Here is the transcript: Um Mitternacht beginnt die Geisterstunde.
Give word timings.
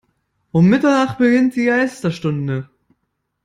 Um 0.51 0.65
Mitternacht 0.67 1.19
beginnt 1.19 1.55
die 1.55 1.65
Geisterstunde. 1.65 2.67